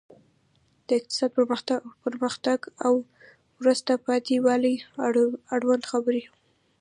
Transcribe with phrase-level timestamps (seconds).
[0.87, 1.33] د اقتصادي
[2.05, 2.93] پرمختګ او
[3.61, 4.75] وروسته پاتې والي
[5.55, 6.29] اړوند خبرونه.